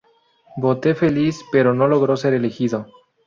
Vote 0.57 0.95
Feliz, 0.95 1.39
pero 1.51 1.75
no 1.75 1.87
logró 1.87 2.17
ser 2.17 2.33
elegido. 2.33 2.87